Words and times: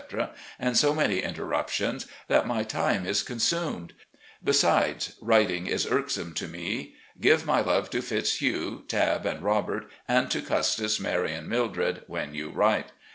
and 0.59 0.75
so 0.75 0.95
many 0.95 1.19
interruptions, 1.19 2.07
that 2.27 2.47
my 2.47 2.63
time 2.63 3.05
is 3.05 3.21
consumed. 3.21 3.93
Besides, 4.43 5.13
writing 5.21 5.67
is 5.67 5.85
irksome 5.85 6.33
to 6.33 6.47
me. 6.47 6.95
Give 7.19 7.45
my 7.45 7.61
love 7.61 7.91
to 7.91 8.01
Fitzhugh, 8.01 8.81
Tabb, 8.87 9.27
and 9.27 9.43
Robert 9.43 9.91
and 10.07 10.31
to 10.31 10.41
Custis, 10.41 10.99
Mary, 10.99 11.33
and 11.35 11.47
Mildred 11.47 12.01
when 12.07 12.33
you 12.33 12.49
write. 12.49 12.87